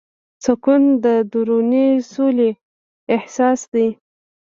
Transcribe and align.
سکون 0.43 0.81
د 1.03 1.05
دروني 1.31 1.87
سولې 2.13 2.49
احساس 3.15 3.59
دی. 3.73 3.87